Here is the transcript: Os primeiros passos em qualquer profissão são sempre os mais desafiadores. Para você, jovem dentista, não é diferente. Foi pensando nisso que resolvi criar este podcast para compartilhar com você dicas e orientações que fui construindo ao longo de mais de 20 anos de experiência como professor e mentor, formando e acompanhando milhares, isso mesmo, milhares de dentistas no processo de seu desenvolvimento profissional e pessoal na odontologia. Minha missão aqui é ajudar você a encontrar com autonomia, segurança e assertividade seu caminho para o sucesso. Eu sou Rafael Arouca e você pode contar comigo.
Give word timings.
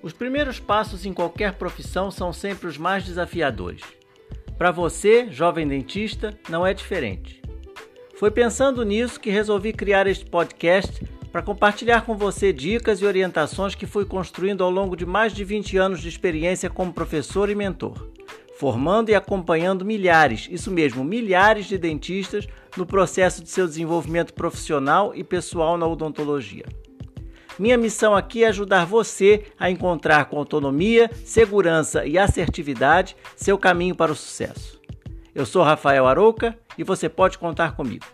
Os 0.00 0.12
primeiros 0.12 0.60
passos 0.60 1.04
em 1.04 1.12
qualquer 1.12 1.54
profissão 1.54 2.10
são 2.10 2.32
sempre 2.32 2.68
os 2.68 2.78
mais 2.78 3.04
desafiadores. 3.04 3.82
Para 4.56 4.70
você, 4.70 5.28
jovem 5.30 5.66
dentista, 5.66 6.38
não 6.48 6.64
é 6.64 6.72
diferente. 6.72 7.42
Foi 8.16 8.30
pensando 8.30 8.84
nisso 8.84 9.18
que 9.18 9.30
resolvi 9.30 9.72
criar 9.72 10.06
este 10.06 10.24
podcast 10.24 11.04
para 11.32 11.42
compartilhar 11.42 12.02
com 12.02 12.16
você 12.16 12.52
dicas 12.52 13.00
e 13.00 13.04
orientações 13.04 13.74
que 13.74 13.86
fui 13.86 14.04
construindo 14.04 14.62
ao 14.62 14.70
longo 14.70 14.96
de 14.96 15.04
mais 15.04 15.32
de 15.32 15.44
20 15.44 15.76
anos 15.76 16.00
de 16.00 16.08
experiência 16.08 16.70
como 16.70 16.92
professor 16.92 17.50
e 17.50 17.54
mentor, 17.54 18.08
formando 18.56 19.10
e 19.10 19.14
acompanhando 19.14 19.84
milhares, 19.84 20.48
isso 20.50 20.70
mesmo, 20.70 21.04
milhares 21.04 21.66
de 21.66 21.76
dentistas 21.76 22.46
no 22.76 22.86
processo 22.86 23.42
de 23.42 23.50
seu 23.50 23.66
desenvolvimento 23.66 24.32
profissional 24.32 25.12
e 25.14 25.22
pessoal 25.22 25.76
na 25.76 25.86
odontologia. 25.86 26.64
Minha 27.58 27.76
missão 27.76 28.14
aqui 28.14 28.44
é 28.44 28.48
ajudar 28.48 28.86
você 28.86 29.44
a 29.58 29.68
encontrar 29.68 30.26
com 30.26 30.38
autonomia, 30.38 31.10
segurança 31.24 32.06
e 32.06 32.16
assertividade 32.16 33.16
seu 33.34 33.58
caminho 33.58 33.96
para 33.96 34.12
o 34.12 34.16
sucesso. 34.16 34.80
Eu 35.34 35.44
sou 35.44 35.62
Rafael 35.62 36.06
Arouca 36.06 36.56
e 36.76 36.84
você 36.84 37.08
pode 37.08 37.36
contar 37.36 37.72
comigo. 37.72 38.06